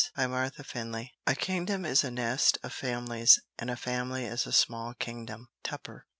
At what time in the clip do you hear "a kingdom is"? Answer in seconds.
1.27-2.03